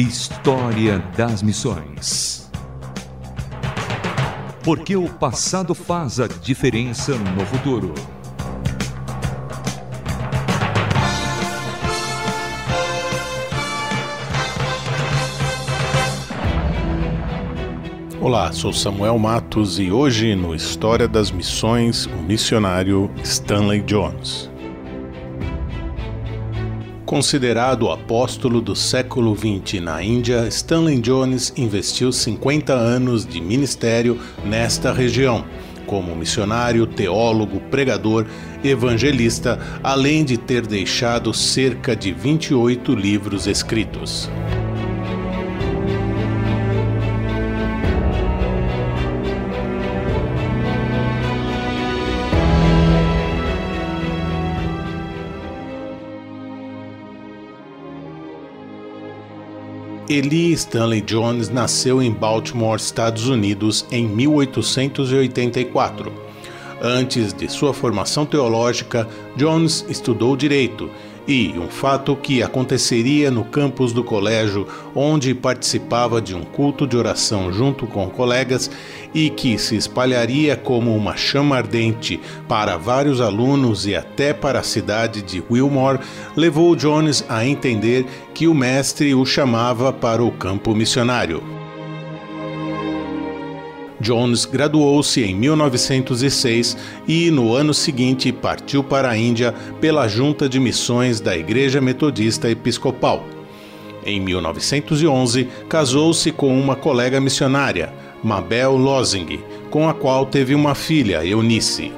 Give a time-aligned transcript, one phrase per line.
[0.00, 2.48] História das Missões.
[4.62, 7.92] Porque o passado faz a diferença no futuro.
[18.20, 24.48] Olá, sou Samuel Matos e hoje no História das Missões, o missionário Stanley Jones.
[27.08, 34.20] Considerado o apóstolo do século XX na Índia, Stanley Jones investiu 50 anos de ministério
[34.44, 35.42] nesta região,
[35.86, 38.26] como missionário, teólogo, pregador,
[38.62, 44.28] evangelista, além de ter deixado cerca de 28 livros escritos.
[60.08, 66.10] Eli Stanley Jones nasceu em Baltimore, Estados Unidos, em 1884.
[66.80, 69.06] Antes de sua formação teológica,
[69.36, 70.90] Jones estudou direito
[71.28, 76.96] e um fato que aconteceria no campus do colégio, onde participava de um culto de
[76.96, 78.70] oração junto com colegas
[79.14, 82.18] e que se espalharia como uma chama ardente
[82.48, 86.00] para vários alunos e até para a cidade de Wilmore,
[86.34, 91.57] levou Jones a entender que o mestre o chamava para o campo missionário.
[94.00, 100.60] Jones graduou-se em 1906 e, no ano seguinte, partiu para a Índia pela Junta de
[100.60, 103.26] Missões da Igreja Metodista Episcopal.
[104.04, 109.40] Em 1911, casou-se com uma colega missionária, Mabel Losing,
[109.70, 111.92] com a qual teve uma filha, Eunice.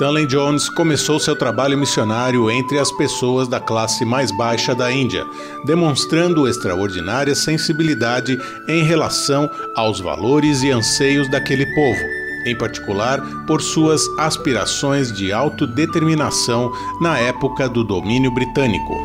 [0.00, 5.26] Stanley Jones começou seu trabalho missionário entre as pessoas da classe mais baixa da Índia,
[5.66, 12.00] demonstrando extraordinária sensibilidade em relação aos valores e anseios daquele povo,
[12.46, 18.96] em particular por suas aspirações de autodeterminação na época do domínio britânico.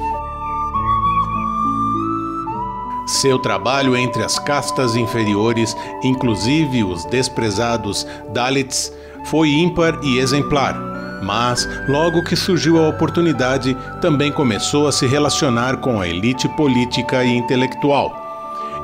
[3.05, 8.93] Seu trabalho entre as castas inferiores, inclusive os desprezados Dalits,
[9.25, 15.77] foi ímpar e exemplar, mas logo que surgiu a oportunidade, também começou a se relacionar
[15.77, 18.23] com a elite política e intelectual.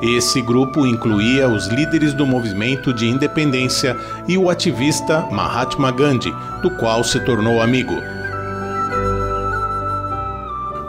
[0.02, 6.70] Esse grupo incluía os líderes do movimento de independência e o ativista Mahatma Gandhi, do
[6.72, 8.21] qual se tornou amigo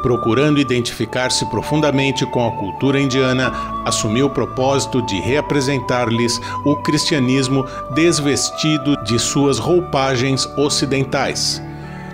[0.03, 3.52] procurando identificar-se profundamente com a cultura indiana,
[3.86, 7.66] assumiu o propósito de reapresentar-lhes o cristianismo
[7.96, 11.64] desvestido de suas roupagens ocidentais.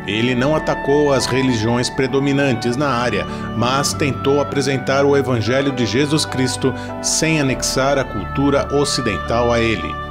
[0.08, 3.26] Ele não atacou as religiões predominantes na área,
[3.58, 10.09] mas tentou apresentar o Evangelho de Jesus Cristo sem anexar a cultura ocidental a ele.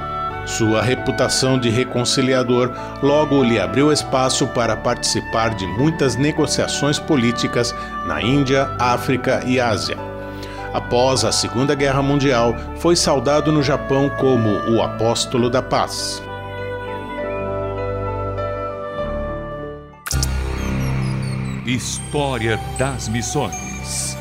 [0.48, 2.72] Sua reputação de reconciliador
[3.03, 7.75] logo lhe abriu espaço para participar de muitas negociações políticas
[8.06, 9.98] na Índia, África e Ásia.
[10.72, 16.22] Após a Segunda Guerra Mundial, foi saudado no Japão como o Apóstolo da Paz.
[21.66, 24.16] História das Missões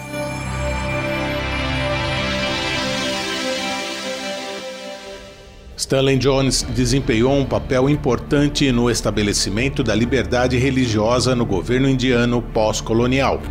[5.88, 13.42] Stanley Jones desempenhou um papel importante no estabelecimento da liberdade religiosa no governo indiano pós-colonial.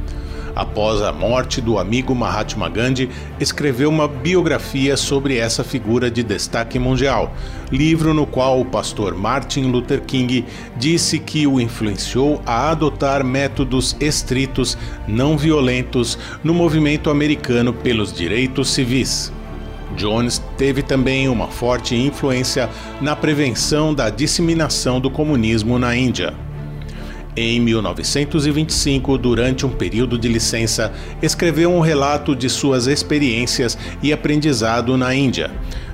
[0.54, 3.08] Após a morte do amigo Mahatma Gandhi,
[3.40, 7.34] escreveu uma biografia sobre essa figura de destaque mundial,
[7.72, 10.44] livro no qual o pastor Martin Luther King
[10.76, 14.76] disse que o influenciou a adotar métodos estritos,
[15.08, 19.32] não violentos, no movimento americano pelos direitos civis.
[19.94, 22.68] Jones teve também uma forte influência
[23.00, 26.34] na prevenção da disseminação do comunismo na Índia.
[27.36, 30.90] Em 1925, durante um período de licença,
[31.20, 35.50] escreveu um relato de suas experiências e aprendizado na Índia,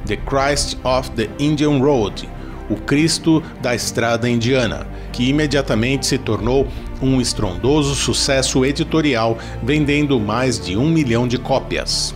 [0.06, 2.28] The Christ of the Indian Road,
[2.70, 6.68] o Cristo da Estrada Indiana, que imediatamente se tornou
[7.02, 12.14] um estrondoso sucesso editorial, vendendo mais de um milhão de cópias.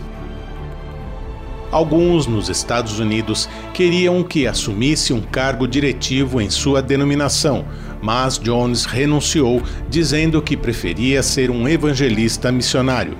[1.71, 7.65] Alguns nos Estados Unidos queriam que assumisse um cargo diretivo em sua denominação,
[8.01, 13.17] mas Jones renunciou, dizendo que preferia ser um evangelista missionário.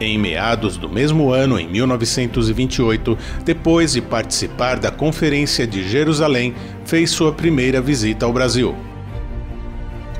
[0.00, 6.54] Em meados do mesmo ano, em 1928, depois de participar da Conferência de Jerusalém,
[6.86, 8.74] fez sua primeira visita ao Brasil.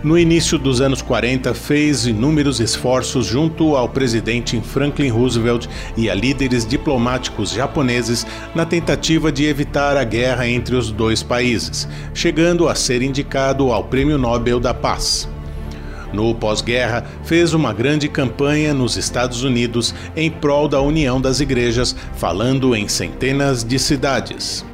[0.02, 6.14] No início dos anos 40, fez inúmeros esforços junto ao presidente Franklin Roosevelt e a
[6.14, 12.74] líderes diplomáticos japoneses na tentativa de evitar a guerra entre os dois países, chegando a
[12.74, 15.28] ser indicado ao Prêmio Nobel da Paz.
[16.14, 21.94] No pós-guerra, fez uma grande campanha nos Estados Unidos em prol da união das igrejas,
[22.16, 24.64] falando em centenas de cidades.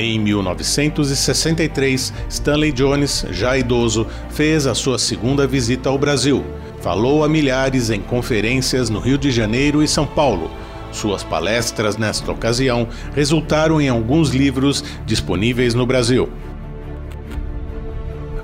[0.00, 6.44] Em 1963, Stanley Jones, já idoso, fez a sua segunda visita ao Brasil.
[6.80, 10.52] Falou a milhares em conferências no Rio de Janeiro e São Paulo.
[10.92, 16.28] Suas palestras nesta ocasião resultaram em alguns livros disponíveis no Brasil.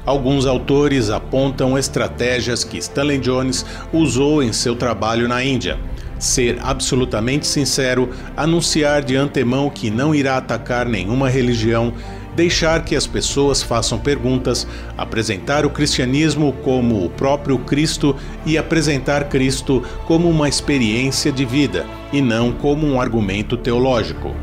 [0.04, 5.78] Alguns autores apontam estratégias que Stanley Jones usou em seu trabalho na Índia
[6.18, 11.92] ser absolutamente sincero, anunciar de antemão que não irá atacar nenhuma religião,
[12.34, 14.66] deixar que as pessoas façam perguntas,
[14.96, 21.86] apresentar o cristianismo como o próprio Cristo e apresentar Cristo como uma experiência de vida
[22.12, 24.34] e não como um argumento teológico.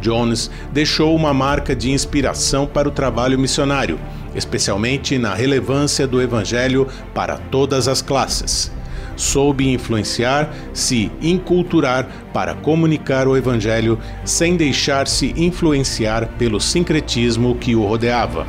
[0.00, 3.98] Jones deixou uma marca de inspiração para o trabalho missionário,
[4.34, 8.75] especialmente na relevância do Evangelho para todas as classes
[9.16, 17.84] soube influenciar, se inculturar para comunicar o Evangelho sem deixar-se influenciar pelo sincretismo que o
[17.84, 18.46] rodeava.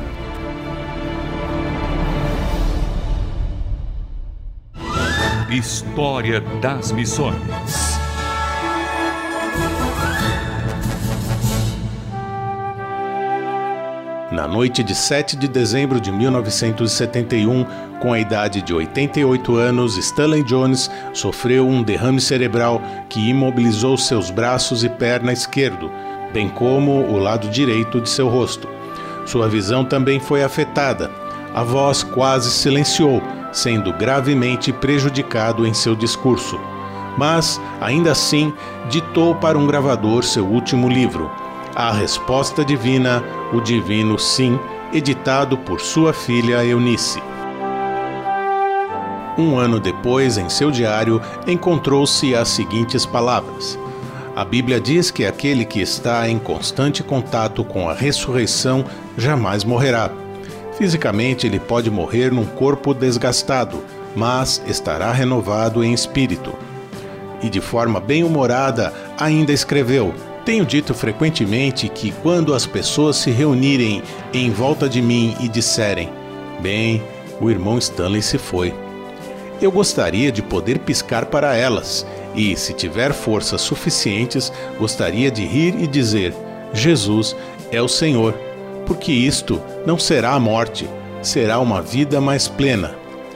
[5.50, 7.87] História das Missões
[14.30, 17.64] Na noite de 7 de dezembro de 1971,
[17.98, 24.30] com a idade de 88 anos, Stanley Jones sofreu um derrame cerebral que imobilizou seus
[24.30, 25.90] braços e perna esquerdo,
[26.30, 28.68] bem como o lado direito de seu rosto.
[29.24, 31.10] Sua visão também foi afetada.
[31.54, 36.60] A voz quase silenciou, sendo gravemente prejudicado em seu discurso.
[37.16, 38.52] Mas, ainda assim,
[38.90, 41.30] ditou para um gravador seu último livro,
[41.74, 43.22] A Resposta Divina,
[43.52, 44.58] o Divino Sim,
[44.92, 47.22] editado por sua filha Eunice.
[49.36, 53.78] Um ano depois, em seu diário, encontrou-se as seguintes palavras:
[54.34, 58.84] A Bíblia diz que aquele que está em constante contato com a ressurreição
[59.16, 60.10] jamais morrerá.
[60.76, 63.84] Fisicamente, ele pode morrer num corpo desgastado,
[64.16, 66.52] mas estará renovado em espírito.
[67.40, 70.12] E de forma bem-humorada, ainda escreveu:
[70.48, 74.02] Tenho dito frequentemente que quando as pessoas se reunirem
[74.32, 76.08] em volta de mim e disserem:
[76.58, 77.02] Bem,
[77.38, 78.72] o irmão Stanley se foi
[79.60, 85.74] eu gostaria de poder piscar para elas e, se tiver forças suficientes, gostaria de rir
[85.78, 86.34] e dizer:
[86.72, 87.36] Jesus
[87.70, 88.34] é o Senhor,
[88.86, 90.88] porque isto não será a morte,
[91.20, 92.94] será uma vida mais plena.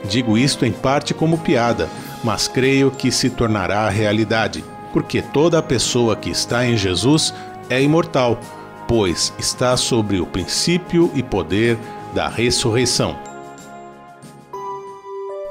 [0.09, 1.87] Digo isto em parte como piada,
[2.23, 4.63] mas creio que se tornará realidade,
[4.93, 7.33] porque toda pessoa que está em Jesus
[7.69, 8.39] é imortal,
[8.87, 11.77] pois está sobre o princípio e poder
[12.13, 13.17] da ressurreição.